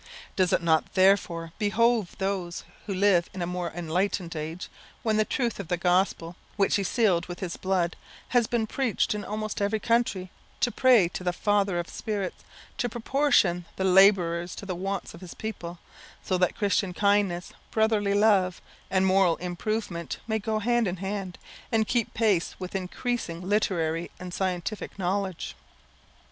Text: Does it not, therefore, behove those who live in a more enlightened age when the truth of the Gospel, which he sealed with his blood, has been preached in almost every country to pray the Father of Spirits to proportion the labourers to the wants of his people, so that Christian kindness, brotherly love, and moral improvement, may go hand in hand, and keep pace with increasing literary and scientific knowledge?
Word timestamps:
Does 0.35 0.51
it 0.51 0.63
not, 0.63 0.95
therefore, 0.95 1.51
behove 1.59 2.17
those 2.17 2.63
who 2.87 2.93
live 2.95 3.29
in 3.35 3.41
a 3.43 3.45
more 3.45 3.69
enlightened 3.69 4.35
age 4.35 4.67
when 5.03 5.17
the 5.17 5.23
truth 5.25 5.59
of 5.59 5.67
the 5.67 5.77
Gospel, 5.77 6.35
which 6.55 6.77
he 6.77 6.83
sealed 6.83 7.27
with 7.27 7.39
his 7.39 7.55
blood, 7.55 7.95
has 8.29 8.47
been 8.47 8.65
preached 8.65 9.13
in 9.13 9.23
almost 9.23 9.61
every 9.61 9.79
country 9.79 10.31
to 10.61 10.71
pray 10.71 11.07
the 11.07 11.31
Father 11.31 11.77
of 11.77 11.87
Spirits 11.87 12.43
to 12.79 12.89
proportion 12.89 13.65
the 13.75 13.83
labourers 13.83 14.55
to 14.55 14.65
the 14.65 14.73
wants 14.73 15.13
of 15.13 15.21
his 15.21 15.35
people, 15.35 15.77
so 16.23 16.35
that 16.35 16.55
Christian 16.57 16.95
kindness, 16.95 17.53
brotherly 17.69 18.15
love, 18.15 18.59
and 18.89 19.05
moral 19.05 19.35
improvement, 19.35 20.17
may 20.25 20.39
go 20.39 20.57
hand 20.57 20.87
in 20.87 20.97
hand, 20.97 21.37
and 21.71 21.87
keep 21.87 22.11
pace 22.15 22.55
with 22.57 22.73
increasing 22.75 23.47
literary 23.47 24.09
and 24.19 24.33
scientific 24.33 24.97
knowledge? 24.97 25.55